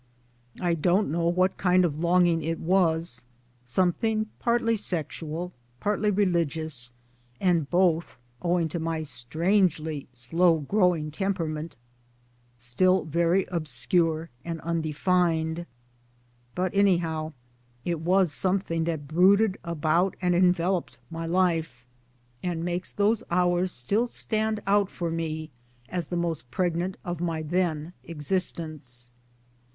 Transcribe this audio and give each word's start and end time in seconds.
I 0.59 0.73
don't 0.73 1.11
know 1.11 1.27
what 1.27 1.57
kind 1.59 1.85
of 1.85 1.99
longing 1.99 2.41
it 2.41 2.59
was 2.59 3.23
something 3.63 4.25
partly 4.39 4.75
sexual, 4.75 5.53
partly 5.79 6.09
religious, 6.09 6.89
and 7.39 7.69
both, 7.69 8.17
owing 8.41 8.67
to 8.69 8.79
my 8.79 9.03
strangely 9.03 10.07
slow 10.11 10.61
growing 10.61 11.11
temperament, 11.11 11.77
still 12.57 13.03
very 13.05 13.45
obscure 13.51 14.31
and 14.43 14.59
undefined; 14.61 15.67
but 16.55 16.73
anyhow 16.73 17.33
it 17.85 17.99
was 17.99 18.33
something 18.33 18.85
that 18.85 19.07
brooded 19.07 19.59
about 19.63 20.15
and 20.19 20.33
enveloped 20.33 20.97
my 21.11 21.27
life, 21.27 21.85
and 22.41 22.65
makes 22.65 22.91
4 22.91 22.95
50 22.95 23.05
MY 23.05 23.05
DAYS 23.05 23.21
AND 23.21 23.29
DREAMS 23.29 23.29
those 23.29 23.37
hours 23.37 23.71
still 23.71 24.07
stand 24.07 24.59
out 24.65 24.89
for 24.89 25.11
me 25.11 25.51
as 25.89 26.07
the 26.07 26.15
most 26.17 26.49
preg 26.49 26.73
nant 26.73 26.97
of 27.05 27.21
my 27.21 27.43
then 27.43 27.93
existence. 28.03 29.11